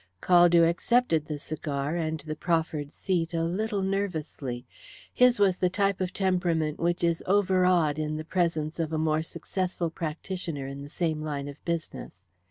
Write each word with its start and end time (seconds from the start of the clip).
Caldew 0.19 0.67
accepted 0.67 1.25
the 1.27 1.37
cigar 1.37 1.95
and 1.95 2.21
the 2.21 2.35
proffered 2.35 2.91
seat 2.91 3.35
a 3.35 3.43
little 3.43 3.83
nervously. 3.83 4.65
His 5.13 5.39
was 5.39 5.57
the 5.59 5.69
type 5.69 6.01
of 6.01 6.11
temperament 6.11 6.79
which 6.79 7.03
is 7.03 7.21
overawed 7.27 7.99
in 7.99 8.17
the 8.17 8.25
presence 8.25 8.79
of 8.79 8.91
a 8.91 8.97
more 8.97 9.21
successful 9.21 9.91
practitioner 9.91 10.65
in 10.65 10.81
the 10.81 10.89
same 10.89 11.21
line 11.21 11.47
of 11.47 11.63
business. 11.65 12.27